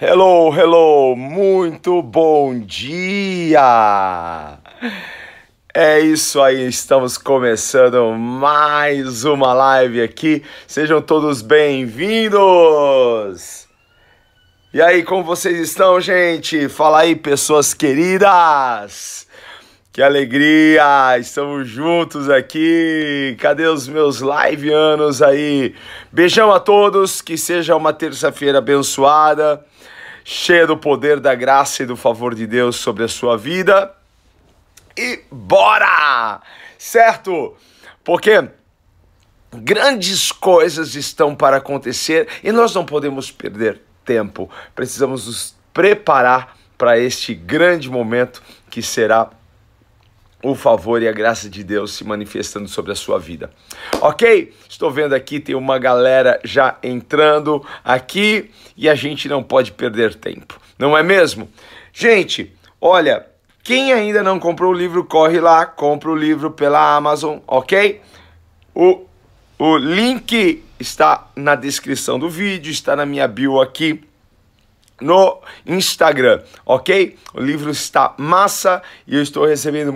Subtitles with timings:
[0.00, 4.56] Hello, hello, muito bom dia!
[5.74, 10.44] É isso aí, estamos começando mais uma live aqui.
[10.68, 12.38] Sejam todos bem-vindos!
[14.72, 16.68] E aí, como vocês estão, gente?
[16.68, 19.26] Fala aí, pessoas queridas!
[19.92, 21.18] Que alegria!
[21.18, 23.36] Estamos juntos aqui.
[23.40, 25.74] Cadê os meus live anos aí?
[26.12, 29.66] Beijão a todos, que seja uma terça-feira abençoada
[30.30, 33.94] cheia do poder, da graça e do favor de Deus sobre a sua vida.
[34.94, 36.42] E bora!
[36.76, 37.56] Certo?
[38.04, 38.46] Porque
[39.50, 44.50] grandes coisas estão para acontecer e nós não podemos perder tempo.
[44.74, 49.30] Precisamos nos preparar para este grande momento que será
[50.42, 53.50] o favor e a graça de Deus se manifestando sobre a sua vida.
[54.00, 54.54] Ok?
[54.68, 60.14] Estou vendo aqui, tem uma galera já entrando aqui e a gente não pode perder
[60.14, 61.48] tempo, não é mesmo?
[61.92, 63.26] Gente, olha,
[63.62, 68.00] quem ainda não comprou o livro, corre lá, compra o livro pela Amazon, ok?
[68.74, 69.04] O,
[69.58, 74.07] o link está na descrição do vídeo, está na minha bio aqui
[75.00, 77.16] no Instagram, ok?
[77.34, 79.92] O livro está massa e eu estou recebendo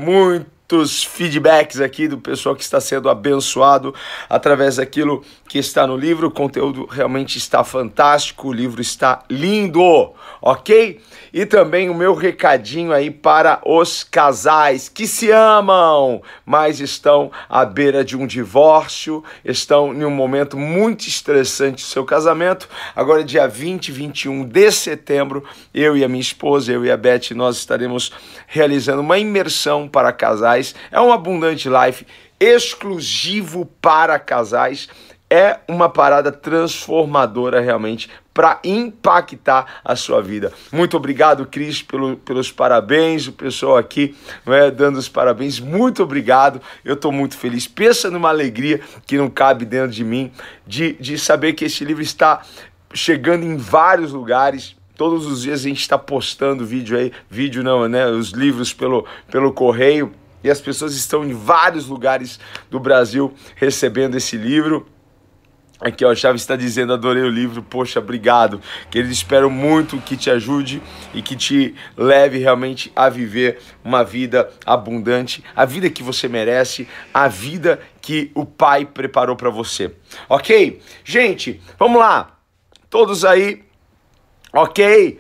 [0.73, 3.95] muitos feedbacks aqui do pessoal que está sendo abençoado
[4.29, 6.29] através daquilo que está no livro.
[6.29, 10.99] O conteúdo realmente está fantástico, o livro está lindo, ok?
[11.33, 17.65] E também o meu recadinho aí para os casais que se amam, mas estão à
[17.65, 22.69] beira de um divórcio, estão em um momento muito estressante do seu casamento.
[22.95, 26.97] Agora, dia 20 e 21 de setembro, eu e a minha esposa, eu e a
[26.97, 28.13] Beth, nós estaremos
[28.47, 30.62] realizando uma imersão para casais.
[30.91, 32.07] É um Abundante Life
[32.39, 34.89] exclusivo para casais
[35.33, 40.53] é uma parada transformadora realmente para impactar a sua vida.
[40.71, 44.15] Muito obrigado, Cris, pelo, pelos parabéns, o pessoal aqui
[44.45, 45.59] é, dando os parabéns.
[45.59, 47.67] Muito obrigado, eu estou muito feliz.
[47.67, 50.31] Pensa numa alegria que não cabe dentro de mim,
[50.67, 52.43] de, de saber que esse livro está
[52.93, 54.77] chegando em vários lugares.
[54.99, 58.07] Todos os dias a gente está postando vídeo aí, vídeo não, né?
[58.07, 60.13] Os livros pelo, pelo correio.
[60.43, 62.39] E as pessoas estão em vários lugares
[62.71, 64.87] do Brasil recebendo esse livro.
[65.83, 68.61] Aqui, ó, Chaves está dizendo, adorei o livro, poxa, obrigado.
[68.89, 70.81] Que eles esperam muito que te ajude
[71.13, 76.87] e que te leve realmente a viver uma vida abundante, a vida que você merece,
[77.13, 79.93] a vida que o Pai preparou para você.
[80.29, 80.81] Ok?
[81.05, 82.39] Gente, vamos lá.
[82.89, 83.65] Todos aí,
[84.53, 85.19] ok?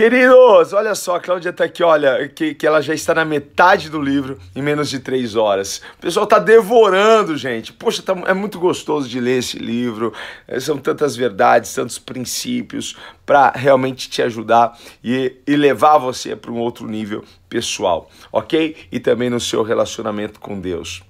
[0.00, 3.90] Queridos, olha só, a Cláudia tá aqui, olha, que, que ela já está na metade
[3.90, 5.82] do livro em menos de três horas.
[5.98, 7.70] O pessoal tá devorando, gente.
[7.70, 10.14] Poxa, tá, é muito gostoso de ler esse livro.
[10.48, 12.96] É, são tantas verdades, tantos princípios
[13.26, 14.74] para realmente te ajudar
[15.04, 18.74] e, e levar você para um outro nível pessoal, ok?
[18.90, 21.02] E também no seu relacionamento com Deus.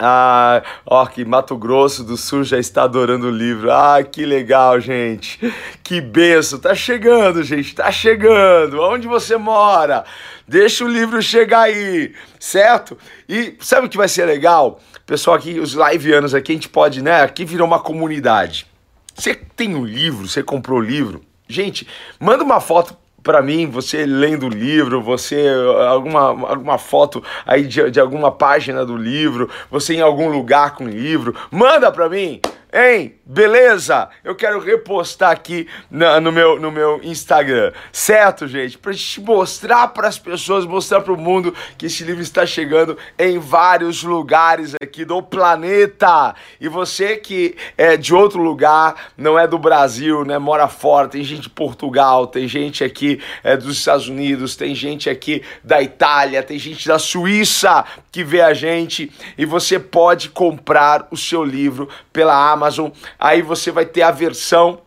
[0.00, 3.72] Ah, ó, que Mato Grosso do Sul já está adorando o livro.
[3.72, 5.38] Ah, que legal, gente.
[5.82, 6.58] Que benção.
[6.58, 7.74] Tá chegando, gente.
[7.74, 8.80] Tá chegando.
[8.80, 10.04] Onde você mora?
[10.46, 12.96] Deixa o livro chegar aí, certo?
[13.28, 14.80] E sabe o que vai ser legal?
[15.04, 17.22] Pessoal aqui, os liveanos aqui, a gente pode, né?
[17.22, 18.66] Aqui virou uma comunidade.
[19.14, 21.22] Você tem um livro, você comprou o livro.
[21.48, 21.88] Gente,
[22.20, 22.96] manda uma foto
[23.28, 25.48] para mim, você lendo o livro, você
[25.86, 30.84] alguma, alguma foto aí de, de alguma página do livro, você em algum lugar com
[30.84, 32.40] o livro, manda para mim.
[32.72, 33.14] Hein?
[33.24, 34.10] Beleza?
[34.22, 37.72] Eu quero repostar aqui na, no, meu, no meu Instagram.
[37.90, 38.76] Certo, gente?
[38.76, 42.96] Pra gente mostrar para as pessoas, mostrar para o mundo que esse livro está chegando
[43.18, 46.34] em vários lugares aqui do planeta.
[46.60, 50.38] E você que é de outro lugar, não é do Brasil, né?
[50.38, 55.08] Mora fora, tem gente de Portugal, tem gente aqui é, dos Estados Unidos, tem gente
[55.08, 59.10] aqui da Itália, tem gente da Suíça que vê a gente.
[59.36, 62.90] E você pode comprar o seu livro pela Amazon Amazon.
[63.18, 64.80] Aí você vai ter a versão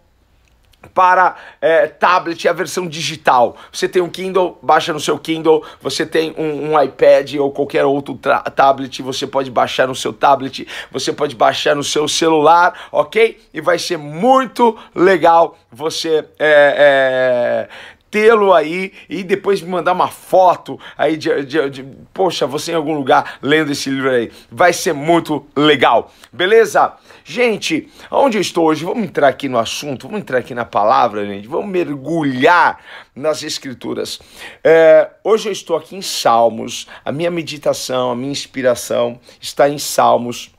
[0.94, 3.56] para é, tablet, a versão digital.
[3.71, 5.63] Você tem um Kindle, baixa no seu Kindle.
[5.79, 8.19] Você tem um, um iPad ou qualquer outro
[8.56, 10.68] tablet, você pode baixar no seu tablet.
[10.91, 13.39] Você pode baixar no seu celular, ok?
[13.53, 17.69] E vai ser muito legal você é, é,
[18.11, 22.75] tê-lo aí e depois me mandar uma foto aí de, de, de, poxa, você em
[22.75, 24.29] algum lugar lendo esse livro aí.
[24.51, 26.93] Vai ser muito legal, beleza?
[27.23, 28.83] Gente, onde eu estou hoje?
[28.83, 31.47] Vamos entrar aqui no assunto, vamos entrar aqui na palavra, gente.
[31.47, 32.79] Vamos mergulhar
[33.15, 34.19] nas escrituras.
[34.63, 36.87] É, hoje eu estou aqui em Salmos.
[37.05, 40.51] A minha meditação, a minha inspiração está em Salmos.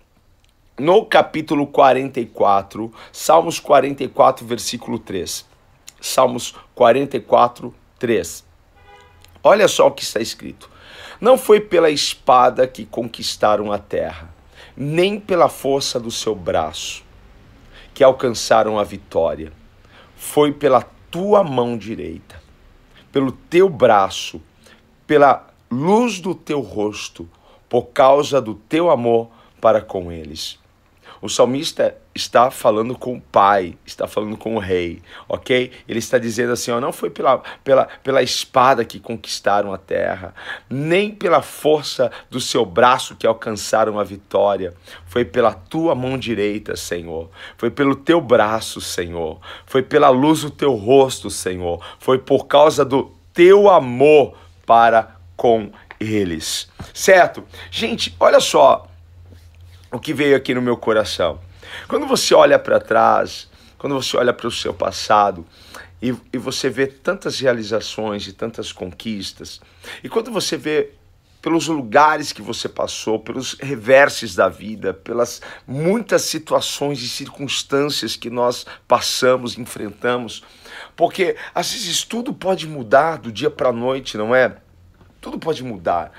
[0.78, 5.51] No capítulo 44, Salmos 44, versículo 3.
[6.02, 8.44] Salmos 44, 3.
[9.44, 10.69] Olha só o que está escrito.
[11.20, 14.28] Não foi pela espada que conquistaram a terra,
[14.76, 17.04] nem pela força do seu braço
[17.94, 19.52] que alcançaram a vitória.
[20.16, 22.43] Foi pela tua mão direita,
[23.12, 24.43] pelo teu braço,
[25.06, 27.28] pela luz do teu rosto,
[27.69, 30.58] por causa do teu amor para com eles.
[31.20, 35.73] O salmista está falando com o pai, está falando com o rei, ok?
[35.88, 40.35] Ele está dizendo assim: ó, não foi pela, pela, pela espada que conquistaram a terra,
[40.69, 44.75] nem pela força do seu braço que alcançaram a vitória,
[45.06, 50.50] foi pela tua mão direita, Senhor, foi pelo teu braço, Senhor, foi pela luz do
[50.50, 54.37] teu rosto, Senhor, foi por causa do teu amor
[54.67, 57.44] para com eles, certo?
[57.70, 58.87] Gente, olha só
[59.91, 61.38] o que veio aqui no meu coração.
[61.88, 63.48] Quando você olha para trás,
[63.78, 65.46] quando você olha para o seu passado
[66.00, 69.60] e, e você vê tantas realizações e tantas conquistas,
[70.02, 70.92] e quando você vê
[71.42, 78.30] pelos lugares que você passou, pelos reverses da vida, pelas muitas situações e circunstâncias que
[78.30, 80.44] nós passamos, enfrentamos,
[80.94, 84.62] porque às vezes tudo pode mudar do dia para a noite, não é?
[85.22, 86.10] Tudo pode mudar.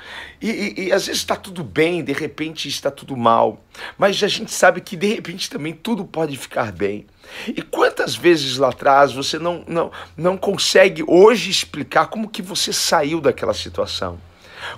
[0.41, 3.61] E, e, e às vezes está tudo bem, de repente está tudo mal.
[3.97, 7.05] Mas a gente sabe que de repente também tudo pode ficar bem.
[7.45, 12.71] E quantas vezes lá atrás você não, não, não consegue hoje explicar como que você
[12.71, 14.17] saiu daquela situação?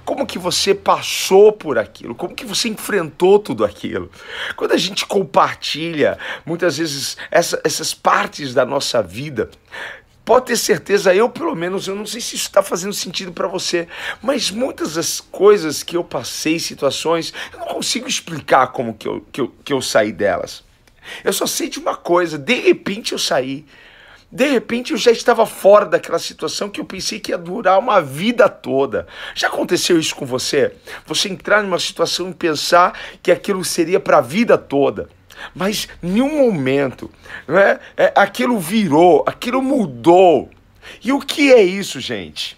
[0.04, 2.16] Como que você passou por aquilo?
[2.16, 4.10] Como que você enfrentou tudo aquilo?
[4.56, 9.52] Quando a gente compartilha muitas vezes essa, essas partes da nossa vida,
[10.26, 13.48] Pode ter certeza, eu pelo menos, eu não sei se isso está fazendo sentido para
[13.48, 13.88] você,
[14.24, 19.24] mas muitas das coisas que eu passei, situações, eu não consigo explicar como que eu,
[19.32, 20.64] que eu, que eu saí delas.
[21.24, 23.68] Eu só sei de uma coisa, de repente eu saí.
[24.32, 28.02] De repente eu já estava fora daquela situação que eu pensei que ia durar uma
[28.02, 29.08] vida toda.
[29.36, 30.74] Já aconteceu isso com você?
[31.06, 35.08] Você entrar numa situação e pensar que aquilo seria para a vida toda.
[35.54, 37.12] Mas em momento,
[37.48, 40.50] né, é, aquilo virou, aquilo mudou.
[41.04, 42.58] E o que é isso, gente?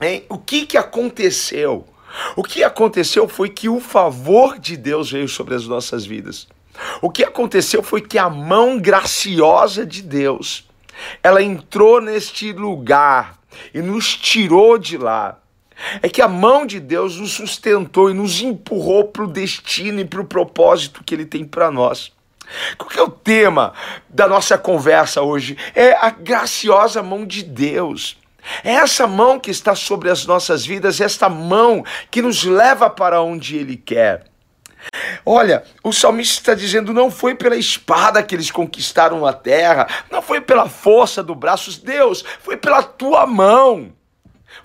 [0.00, 0.24] Hein?
[0.28, 1.86] O que, que aconteceu?
[2.34, 6.46] O que aconteceu foi que o favor de Deus veio sobre as nossas vidas.
[7.00, 10.68] O que aconteceu foi que a mão graciosa de Deus,
[11.22, 13.38] ela entrou neste lugar
[13.72, 15.38] e nos tirou de lá
[16.02, 20.04] é que a mão de Deus nos sustentou e nos empurrou para o destino e
[20.04, 22.12] para o propósito que Ele tem para nós.
[22.78, 23.72] Qual que é o tema
[24.08, 25.56] da nossa conversa hoje?
[25.74, 28.16] É a graciosa mão de Deus.
[28.62, 33.20] É essa mão que está sobre as nossas vidas, esta mão que nos leva para
[33.20, 34.24] onde Ele quer.
[35.24, 40.22] Olha, o salmista está dizendo: não foi pela espada que eles conquistaram a terra, não
[40.22, 43.92] foi pela força do braço, Deus, foi pela tua mão.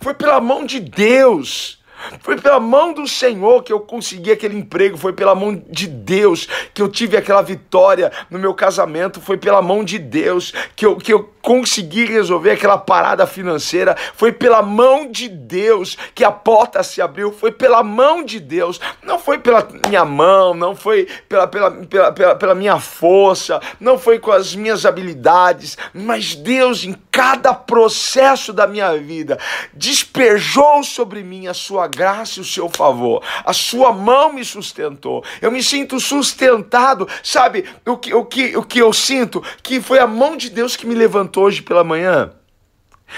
[0.02, 1.81] Foi pela mão de Deus.
[2.20, 6.48] Foi pela mão do Senhor que eu consegui aquele emprego, foi pela mão de Deus
[6.74, 10.98] que eu tive aquela vitória no meu casamento, foi pela mão de Deus que eu,
[10.98, 16.84] que eu consegui resolver aquela parada financeira, foi pela mão de Deus que a porta
[16.84, 21.48] se abriu, foi pela mão de Deus, não foi pela minha mão, não foi pela,
[21.48, 26.96] pela, pela, pela, pela minha força, não foi com as minhas habilidades, mas Deus, em
[27.12, 29.38] cada processo da minha vida,
[29.74, 33.24] despejou sobre mim a sua graça e o seu favor.
[33.46, 35.24] A sua mão me sustentou.
[35.42, 37.08] Eu me sinto sustentado.
[37.24, 39.44] Sabe o que, o que, o que eu sinto?
[39.62, 42.32] Que foi a mão de Deus que me levantou hoje pela manhã.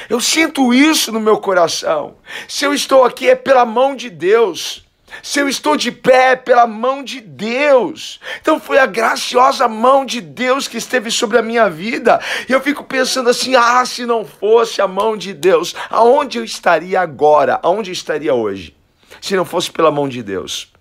[0.10, 2.16] Eu sinto isso no meu coração.
[2.48, 4.84] Se eu estou aqui é pela mão de Deus.
[5.22, 8.20] Se eu estou de pé, pela mão de Deus.
[8.42, 12.20] Então foi a graciosa mão de Deus que esteve sobre a minha vida.
[12.48, 16.44] E eu fico pensando assim: ah, se não fosse a mão de Deus, aonde eu
[16.44, 17.60] estaria agora?
[17.62, 18.76] Aonde eu estaria hoje?
[19.22, 20.72] Se não fosse pela mão de Deus.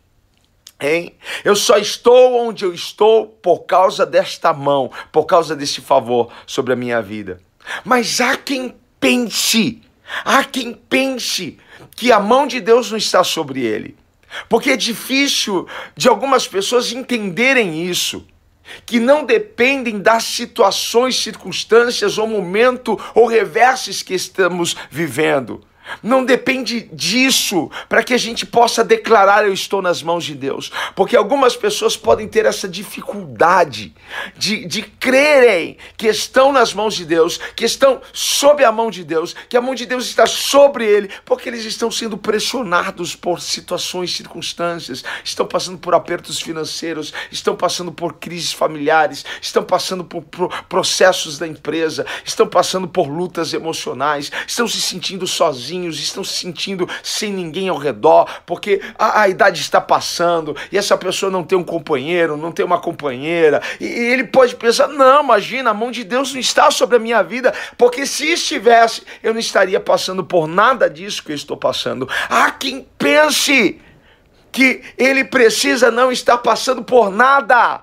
[0.80, 1.14] Hein?
[1.44, 6.72] Eu só estou onde eu estou por causa desta mão, por causa desse favor sobre
[6.72, 7.40] a minha vida.
[7.84, 9.80] Mas há quem pense,
[10.24, 11.58] há quem pense
[11.94, 13.96] que a mão de Deus não está sobre ele.
[14.48, 18.26] Porque é difícil de algumas pessoas entenderem isso,
[18.86, 25.64] que não dependem das situações, circunstâncias ou momento ou reversos que estamos vivendo.
[26.02, 30.72] Não depende disso para que a gente possa declarar eu estou nas mãos de Deus.
[30.94, 33.94] Porque algumas pessoas podem ter essa dificuldade
[34.36, 39.04] de, de crerem que estão nas mãos de Deus, que estão sob a mão de
[39.04, 43.40] Deus, que a mão de Deus está sobre ele, porque eles estão sendo pressionados por
[43.40, 50.22] situações, circunstâncias, estão passando por apertos financeiros, estão passando por crises familiares, estão passando por,
[50.22, 56.22] por processos da empresa, estão passando por lutas emocionais, estão se sentindo sozinhos sozinhos, estão
[56.22, 61.30] se sentindo sem ninguém ao redor, porque a, a idade está passando e essa pessoa
[61.30, 63.60] não tem um companheiro, não tem uma companheira.
[63.80, 67.00] E, e ele pode pensar: não, imagina, a mão de Deus não está sobre a
[67.00, 71.56] minha vida, porque se estivesse, eu não estaria passando por nada disso que eu estou
[71.56, 72.08] passando.
[72.28, 73.80] Há quem pense
[74.50, 77.82] que ele precisa não estar passando por nada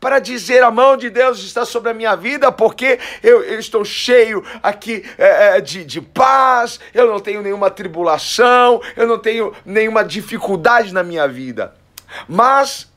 [0.00, 3.84] para dizer a mão de Deus está sobre a minha vida, porque eu, eu estou
[3.84, 9.52] cheio aqui é, é, de, de paz, eu não tenho nenhuma tribulação, eu não tenho
[9.64, 11.74] nenhuma dificuldade na minha vida.
[12.26, 12.90] Mas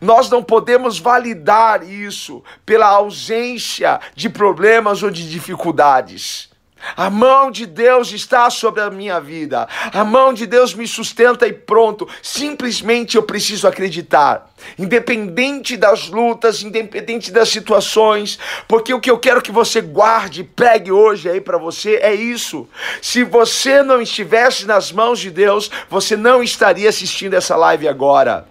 [0.00, 6.50] nós não podemos validar isso pela ausência de problemas ou de dificuldades.
[6.96, 9.66] A mão de Deus está sobre a minha vida.
[9.92, 12.08] A mão de Deus me sustenta e pronto.
[12.22, 14.50] Simplesmente eu preciso acreditar.
[14.78, 20.92] Independente das lutas, independente das situações, porque o que eu quero que você guarde, pegue
[20.92, 22.68] hoje aí para você é isso.
[23.00, 28.46] Se você não estivesse nas mãos de Deus, você não estaria assistindo essa live agora.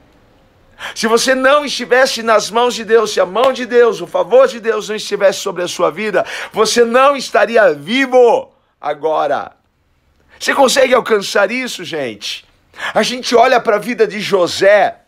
[0.94, 4.48] Se você não estivesse nas mãos de Deus, se a mão de Deus, o favor
[4.48, 9.54] de Deus não estivesse sobre a sua vida, você não estaria vivo agora.
[10.40, 12.46] Você consegue alcançar isso, gente?
[12.94, 15.00] A gente olha para a vida de José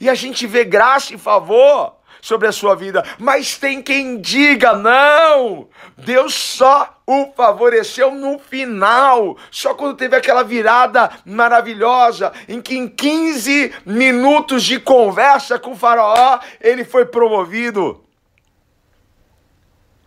[0.00, 1.95] e a gente vê graça e favor
[2.26, 9.36] sobre a sua vida, mas tem quem diga: não, Deus só o favoreceu no final,
[9.48, 15.76] só quando teve aquela virada maravilhosa, em que em 15 minutos de conversa com o
[15.76, 18.02] Faraó, ele foi promovido.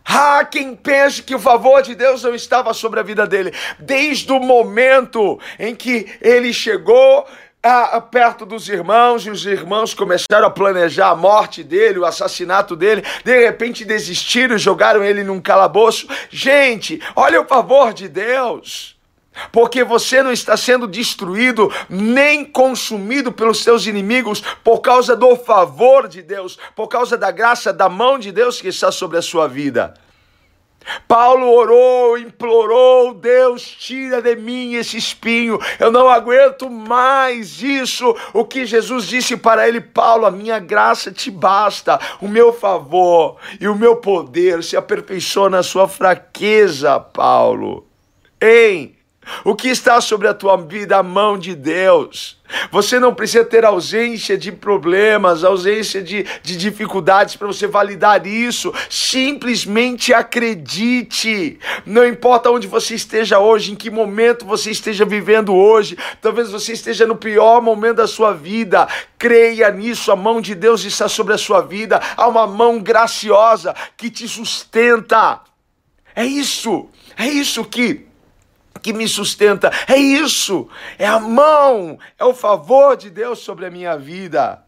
[0.04, 4.30] Ah, quem pensa que o favor de Deus não estava sobre a vida dele, desde
[4.34, 7.26] o momento em que ele chegou
[7.62, 12.76] ah, perto dos irmãos e os irmãos começaram a planejar a morte dele, o assassinato
[12.76, 13.04] dele.
[13.24, 16.08] De repente desistiram, jogaram ele num calabouço.
[16.30, 18.98] Gente, olha o favor de Deus.
[19.52, 26.08] Porque você não está sendo destruído nem consumido pelos seus inimigos por causa do favor
[26.08, 29.48] de Deus, por causa da graça da mão de Deus que está sobre a sua
[29.48, 29.94] vida.
[31.08, 38.16] Paulo orou, implorou: Deus, tira de mim esse espinho, eu não aguento mais isso.
[38.34, 43.38] O que Jesus disse para ele, Paulo: a minha graça te basta, o meu favor
[43.60, 47.86] e o meu poder se aperfeiçoa na sua fraqueza, Paulo.
[48.42, 48.99] Hein?
[49.44, 50.98] O que está sobre a tua vida?
[50.98, 52.40] A mão de Deus.
[52.72, 58.74] Você não precisa ter ausência de problemas, ausência de, de dificuldades para você validar isso.
[58.90, 61.60] Simplesmente acredite.
[61.86, 65.98] Não importa onde você esteja hoje, em que momento você esteja vivendo hoje.
[66.22, 68.88] Talvez você esteja no pior momento da sua vida.
[69.18, 70.12] Creia nisso.
[70.12, 72.02] A mão de Deus está sobre a sua vida.
[72.18, 75.42] Há uma mão graciosa que te sustenta.
[76.16, 76.90] É isso.
[77.16, 78.09] É isso que
[78.82, 79.72] que me sustenta.
[79.88, 80.68] É isso,
[80.98, 84.64] é a mão, é o favor de Deus sobre a minha vida.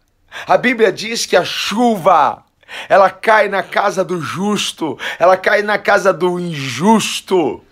[0.48, 2.44] A Bíblia diz que a chuva,
[2.88, 7.64] ela cai na casa do justo, ela cai na casa do injusto.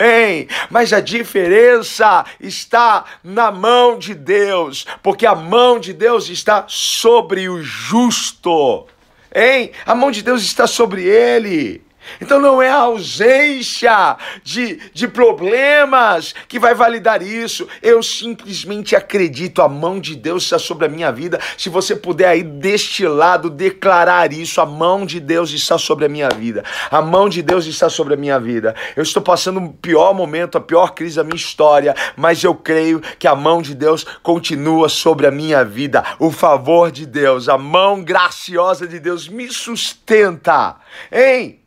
[0.00, 0.46] Hein?
[0.70, 7.48] Mas a diferença está na mão de Deus, porque a mão de Deus está sobre
[7.48, 8.86] o justo.
[9.34, 9.72] Hein?
[9.84, 11.84] A mão de Deus está sobre ele.
[12.20, 17.68] Então não é a ausência de, de problemas que vai validar isso.
[17.82, 21.38] Eu simplesmente acredito, a mão de Deus está sobre a minha vida.
[21.56, 26.08] Se você puder aí deste lado declarar isso, a mão de Deus está sobre a
[26.08, 26.64] minha vida.
[26.90, 28.74] A mão de Deus está sobre a minha vida.
[28.96, 33.00] Eu estou passando o pior momento, a pior crise da minha história, mas eu creio
[33.18, 36.04] que a mão de Deus continua sobre a minha vida.
[36.18, 40.76] O favor de Deus, a mão graciosa de Deus me sustenta.
[41.12, 41.60] Hein?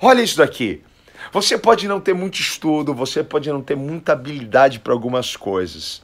[0.00, 0.84] Olha isso daqui.
[1.32, 6.02] Você pode não ter muito estudo, você pode não ter muita habilidade para algumas coisas,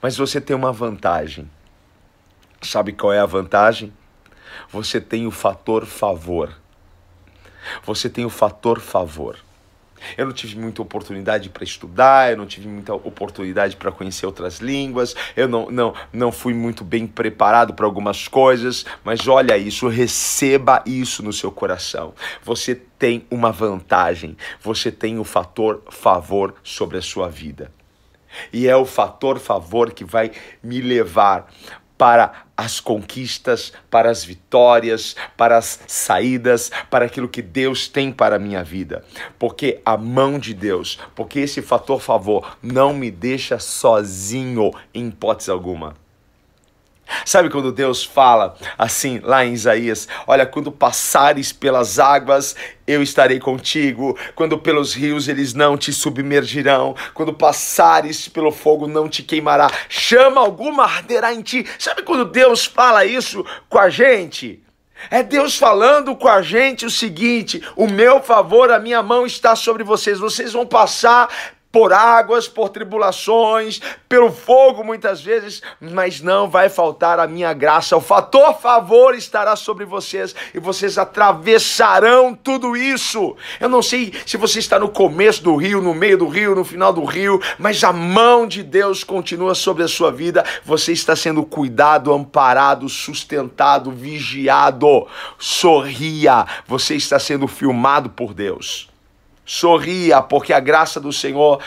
[0.00, 1.50] mas você tem uma vantagem.
[2.62, 3.92] Sabe qual é a vantagem?
[4.70, 6.56] Você tem o fator favor.
[7.84, 9.36] Você tem o fator favor.
[10.16, 14.58] Eu não tive muita oportunidade para estudar, eu não tive muita oportunidade para conhecer outras
[14.58, 19.88] línguas, eu não, não, não fui muito bem preparado para algumas coisas, mas olha isso,
[19.88, 22.14] receba isso no seu coração.
[22.42, 27.70] Você tem uma vantagem, você tem o fator favor sobre a sua vida.
[28.52, 30.30] E é o fator favor que vai
[30.62, 31.50] me levar
[31.96, 38.34] para as conquistas, para as vitórias, para as saídas, para aquilo que Deus tem para
[38.34, 39.04] a minha vida.
[39.38, 45.52] Porque a mão de Deus, porque esse fator favor não me deixa sozinho em hipótese
[45.52, 45.94] alguma.
[47.28, 52.56] Sabe quando Deus fala assim lá em Isaías: Olha, quando passares pelas águas,
[52.86, 54.18] eu estarei contigo.
[54.34, 56.96] Quando pelos rios eles não te submergirão.
[57.12, 59.70] Quando passares pelo fogo, não te queimará.
[59.90, 61.66] Chama alguma arderá em ti.
[61.78, 64.64] Sabe quando Deus fala isso com a gente?
[65.10, 69.54] É Deus falando com a gente o seguinte: o meu favor, a minha mão está
[69.54, 70.18] sobre vocês.
[70.18, 71.28] Vocês vão passar
[71.70, 77.96] por águas, por tribulações, pelo fogo muitas vezes, mas não vai faltar a minha graça.
[77.96, 83.36] O fator favor estará sobre vocês e vocês atravessarão tudo isso.
[83.60, 86.64] Eu não sei se você está no começo do rio, no meio do rio, no
[86.64, 90.44] final do rio, mas a mão de Deus continua sobre a sua vida.
[90.64, 95.06] Você está sendo cuidado, amparado, sustentado, vigiado.
[95.38, 98.87] Sorria, você está sendo filmado por Deus.
[99.48, 101.58] Sorria, porque a graça do Senhor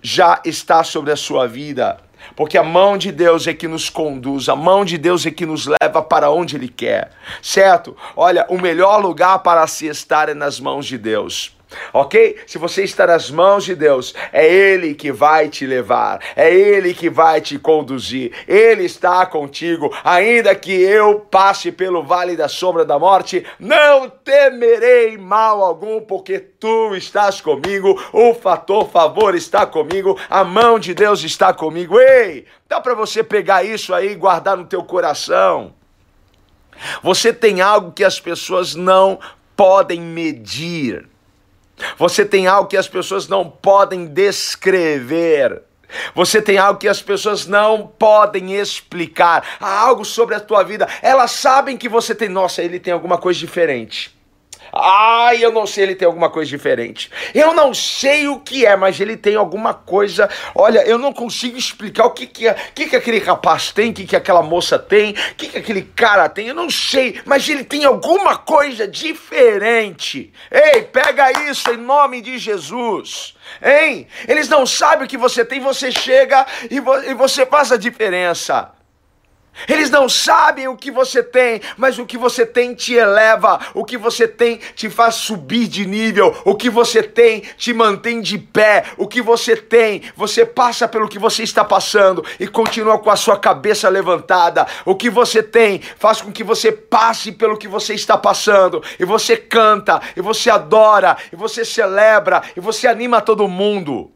[0.00, 1.98] já está sobre a sua vida.
[2.34, 5.44] Porque a mão de Deus é que nos conduz, a mão de Deus é que
[5.44, 7.12] nos leva para onde Ele quer,
[7.42, 7.94] certo?
[8.16, 11.54] Olha, o melhor lugar para se estar é nas mãos de Deus
[11.92, 12.38] ok?
[12.46, 16.94] Se você está nas mãos de Deus, é Ele que vai te levar, é Ele
[16.94, 22.84] que vai te conduzir, Ele está contigo, ainda que eu passe pelo vale da sombra
[22.84, 30.18] da morte, não temerei mal algum, porque tu estás comigo, o fator favor está comigo,
[30.28, 31.98] a mão de Deus está comigo.
[31.98, 35.74] Ei, dá para você pegar isso aí e guardar no teu coração.
[37.02, 39.18] Você tem algo que as pessoas não
[39.56, 41.08] podem medir.
[41.98, 45.62] Você tem algo que as pessoas não podem descrever.
[46.14, 49.44] Você tem algo que as pessoas não podem explicar.
[49.60, 50.88] Há algo sobre a tua vida.
[51.02, 52.28] Elas sabem que você tem.
[52.28, 54.15] Nossa, ele tem alguma coisa diferente.
[54.72, 57.10] Ai, eu não sei, ele tem alguma coisa diferente.
[57.34, 60.28] Eu não sei o que é, mas ele tem alguma coisa.
[60.54, 63.94] Olha, eu não consigo explicar o que que, é, que, que aquele rapaz tem, o
[63.94, 66.48] que, que aquela moça tem, o que, que aquele cara tem.
[66.48, 70.32] Eu não sei, mas ele tem alguma coisa diferente.
[70.50, 73.36] Ei, pega isso em nome de Jesus.
[73.62, 74.06] Hein?
[74.26, 77.76] Eles não sabem o que você tem, você chega e, vo e você faz a
[77.76, 78.70] diferença.
[79.68, 83.84] Eles não sabem o que você tem, mas o que você tem te eleva, o
[83.84, 88.38] que você tem te faz subir de nível, o que você tem te mantém de
[88.38, 93.10] pé, o que você tem, você passa pelo que você está passando e continua com
[93.10, 94.66] a sua cabeça levantada.
[94.84, 99.04] O que você tem faz com que você passe pelo que você está passando e
[99.04, 104.15] você canta, e você adora, e você celebra, e você anima todo mundo.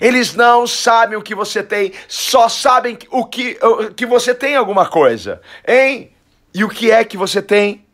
[0.00, 3.58] Eles não sabem o que você tem, só sabem o que,
[3.96, 5.40] que você tem alguma coisa.
[5.66, 6.10] Hein?
[6.54, 7.84] E o que é que você tem?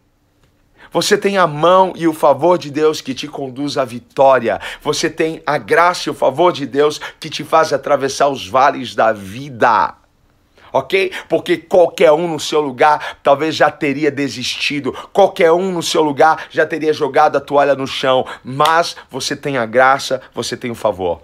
[0.92, 4.60] Você tem a mão e o favor de Deus que te conduz à vitória.
[4.80, 8.94] Você tem a graça e o favor de Deus que te faz atravessar os vales
[8.94, 9.94] da vida.
[10.72, 11.12] Ok?
[11.28, 16.46] Porque qualquer um no seu lugar talvez já teria desistido, qualquer um no seu lugar
[16.50, 20.74] já teria jogado a toalha no chão, mas você tem a graça, você tem o
[20.74, 21.20] favor.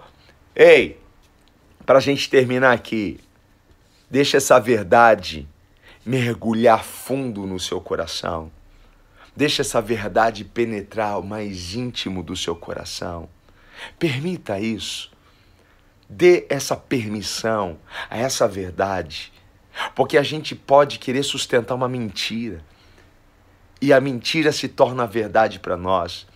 [0.55, 0.99] Ei,
[1.83, 3.19] para a gente terminar aqui,
[4.09, 5.47] deixa essa verdade
[6.05, 8.51] mergulhar fundo no seu coração.
[9.35, 13.27] Deixa essa verdade penetrar o mais íntimo do seu coração.
[13.97, 15.11] Permita isso.
[16.07, 19.33] Dê essa permissão a essa verdade.
[19.95, 22.63] Porque a gente pode querer sustentar uma mentira.
[23.81, 26.27] E a mentira se torna verdade para nós.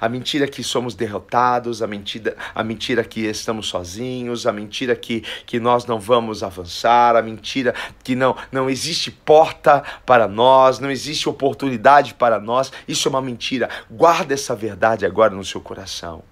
[0.00, 5.22] A mentira que somos derrotados, a mentira, a mentira que estamos sozinhos, a mentira que,
[5.44, 10.90] que nós não vamos avançar, a mentira que não, não existe porta para nós, não
[10.90, 12.72] existe oportunidade para nós.
[12.86, 13.68] Isso é uma mentira.
[13.90, 16.22] Guarda essa verdade agora no seu coração.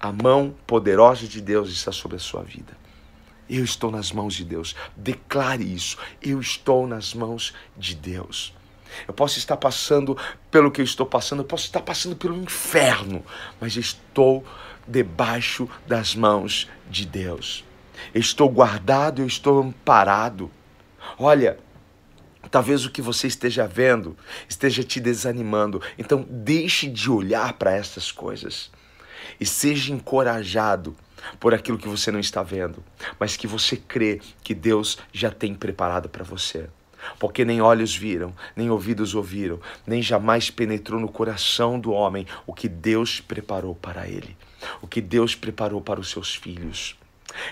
[0.00, 2.76] A mão poderosa de Deus está sobre a sua vida.
[3.48, 4.74] Eu estou nas mãos de Deus.
[4.96, 5.98] Declare isso.
[6.20, 8.54] Eu estou nas mãos de Deus.
[9.06, 10.16] Eu posso estar passando
[10.50, 13.24] pelo que eu estou passando, eu posso estar passando pelo inferno,
[13.60, 14.44] mas estou
[14.86, 17.64] debaixo das mãos de Deus.
[18.14, 20.50] estou guardado, eu estou amparado.
[21.18, 21.58] Olha,
[22.50, 24.16] talvez o que você esteja vendo
[24.48, 25.80] esteja te desanimando.
[25.98, 28.70] Então deixe de olhar para essas coisas.
[29.40, 30.94] e seja encorajado
[31.40, 32.84] por aquilo que você não está vendo,
[33.18, 36.68] mas que você crê que Deus já tem preparado para você.
[37.18, 42.54] Porque nem olhos viram, nem ouvidos ouviram, nem jamais penetrou no coração do homem o
[42.54, 44.36] que Deus preparou para ele,
[44.80, 46.96] o que Deus preparou para os seus filhos.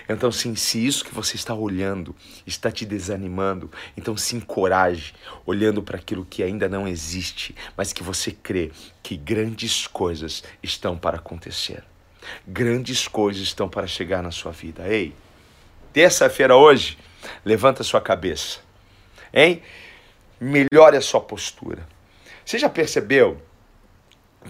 [0.07, 5.13] Então, sim, se isso que você está olhando está te desanimando, então se encoraje
[5.45, 10.97] olhando para aquilo que ainda não existe, mas que você crê que grandes coisas estão
[10.97, 11.83] para acontecer.
[12.47, 14.87] Grandes coisas estão para chegar na sua vida.
[14.87, 15.13] Ei,
[15.91, 16.97] terça-feira hoje,
[17.43, 18.59] levanta sua cabeça,
[19.33, 19.61] hein?
[20.39, 21.87] Melhore a sua postura.
[22.45, 23.41] Você já percebeu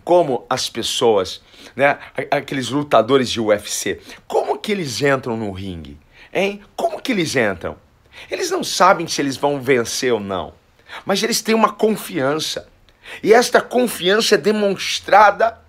[0.04, 1.42] como as pessoas,
[1.76, 2.00] né,
[2.32, 6.00] aqueles lutadores de UFC, como que eles entram no ringue?
[6.34, 6.62] Hein?
[6.76, 7.78] Como que eles entram?
[8.30, 10.54] Eles não sabem se eles vão vencer ou não,
[11.06, 12.68] mas eles têm uma confiança.
[13.22, 15.60] E esta confiança é demonstrada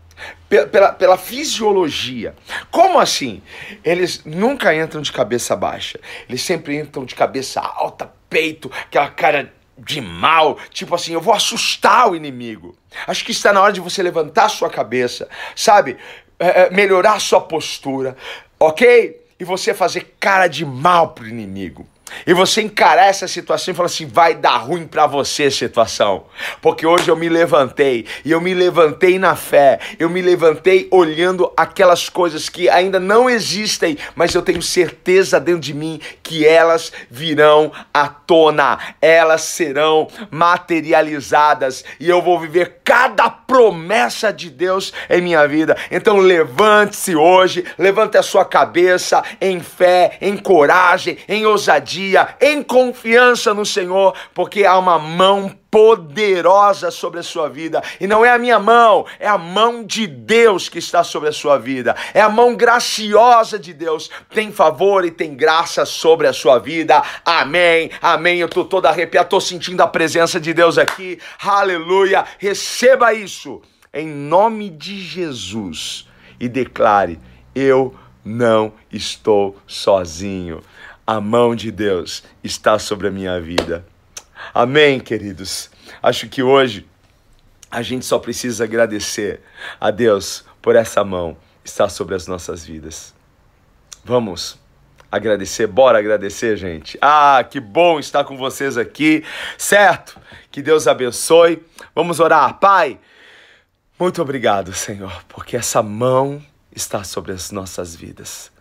[0.49, 2.35] pela, pela fisiologia.
[2.71, 3.43] Como assim?
[3.83, 5.99] Eles nunca entram de cabeça baixa.
[6.29, 11.33] Eles sempre entram de cabeça alta, peito, aquela cara de mal, tipo assim, eu vou
[11.33, 12.77] assustar o inimigo.
[13.07, 15.97] Acho que está na hora de você levantar sua cabeça, sabe?
[16.37, 18.17] É, é melhorar sua postura,
[18.59, 19.25] ok?
[19.39, 21.87] E você fazer cara de mal pro inimigo.
[22.27, 26.25] E você encarar essa situação e falar assim: vai dar ruim para você situação.
[26.61, 29.79] Porque hoje eu me levantei e eu me levantei na fé.
[29.99, 35.61] Eu me levantei olhando aquelas coisas que ainda não existem, mas eu tenho certeza dentro
[35.61, 38.79] de mim que elas virão à tona.
[39.01, 45.77] Elas serão materializadas e eu vou viver cada promessa de Deus em minha vida.
[45.91, 52.63] Então levante-se hoje, levante a sua cabeça em fé, em coragem, em ousadia dia em
[52.63, 57.83] confiança no Senhor, porque há uma mão poderosa sobre a sua vida.
[58.01, 61.33] E não é a minha mão, é a mão de Deus que está sobre a
[61.33, 61.95] sua vida.
[62.13, 64.11] É a mão graciosa de Deus.
[64.33, 67.03] Tem favor e tem graça sobre a sua vida.
[67.25, 67.91] Amém.
[68.01, 68.39] Amém.
[68.39, 71.19] Eu tô todo arrepiado, tô sentindo a presença de Deus aqui.
[71.41, 72.25] Aleluia.
[72.39, 76.09] Receba isso em nome de Jesus
[76.41, 77.19] e declare:
[77.55, 80.63] eu não estou sozinho
[81.07, 83.85] a mão de Deus está sobre a minha vida.
[84.53, 85.71] Amém, queridos.
[86.03, 86.87] Acho que hoje
[87.71, 89.41] a gente só precisa agradecer
[89.81, 93.15] a Deus por essa mão estar sobre as nossas vidas.
[94.05, 94.59] Vamos
[95.11, 96.99] agradecer, bora agradecer, gente.
[97.01, 99.25] Ah, que bom estar com vocês aqui,
[99.59, 100.19] certo?
[100.51, 101.63] Que Deus abençoe.
[101.95, 102.99] Vamos orar, Pai.
[103.99, 106.43] Muito obrigado, Senhor, porque essa mão
[106.75, 108.54] está sobre as nossas vidas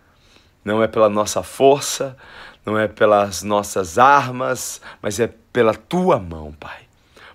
[0.63, 2.17] não é pela nossa força,
[2.65, 6.83] não é pelas nossas armas, mas é pela tua mão, Pai.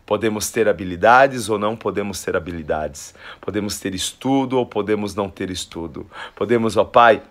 [0.07, 3.14] Podemos ter habilidades ou não podemos ter habilidades.
[3.43, 6.07] Podemos ter estudo ou podemos não ter estudo.
[6.35, 7.23] Podemos, ó Pai,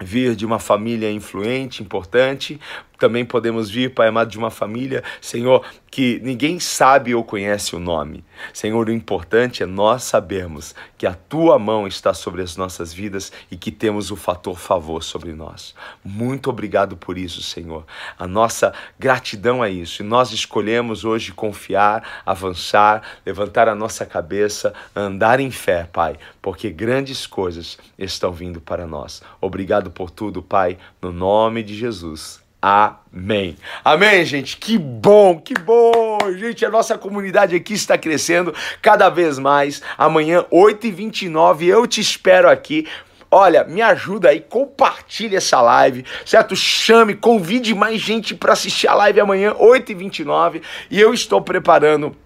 [0.00, 2.60] vir de uma família influente, importante,
[2.98, 7.78] também podemos vir, Pai amado, de uma família, Senhor, que ninguém sabe ou conhece o
[7.78, 8.24] nome.
[8.52, 13.32] Senhor, o importante é nós sabermos que a tua mão está sobre as nossas vidas
[13.50, 15.74] e que temos o fator favor sobre nós.
[16.04, 17.86] Muito obrigado por isso, Senhor.
[18.18, 20.02] A nossa gratidão é isso.
[20.02, 26.68] E nós escolhemos hoje confiar, avançar, levantar a nossa cabeça, andar em fé, Pai, porque
[26.70, 29.22] grandes coisas estão vindo para nós.
[29.40, 32.42] Obrigado por tudo, Pai, no nome de Jesus.
[32.60, 33.56] Amém.
[33.84, 34.56] Amém, gente.
[34.56, 36.18] Que bom, que bom.
[36.36, 39.80] Gente, a nossa comunidade aqui está crescendo cada vez mais.
[39.96, 42.86] Amanhã, 8h29, eu te espero aqui.
[43.30, 46.56] Olha, me ajuda aí, compartilhe essa live, certo?
[46.56, 50.62] Chame, convide mais gente para assistir a live amanhã, 8h29.
[50.90, 52.16] E eu estou preparando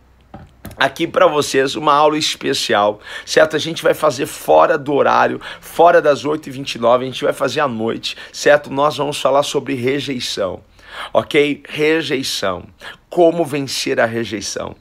[0.83, 3.55] aqui para vocês uma aula especial, certo?
[3.55, 7.69] A gente vai fazer fora do horário, fora das 8h29, a gente vai fazer à
[7.69, 8.71] noite, certo?
[8.73, 10.61] Nós vamos falar sobre rejeição,
[11.13, 11.63] ok?
[11.69, 12.65] Rejeição.
[13.09, 14.75] Como vencer a rejeição,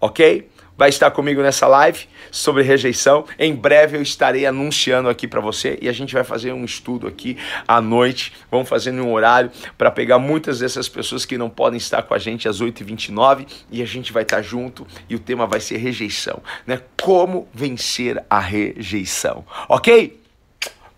[0.00, 0.48] ok?
[0.76, 3.24] Vai estar comigo nessa live sobre rejeição.
[3.38, 7.06] Em breve eu estarei anunciando aqui para você e a gente vai fazer um estudo
[7.06, 8.32] aqui à noite.
[8.50, 12.18] Vamos fazer um horário para pegar muitas dessas pessoas que não podem estar com a
[12.18, 16.42] gente às 8h29 e a gente vai estar junto e o tema vai ser rejeição,
[16.66, 16.80] né?
[17.00, 20.20] Como vencer a rejeição, ok?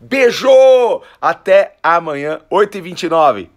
[0.00, 1.02] Beijo!
[1.20, 3.55] Até amanhã, 8h29.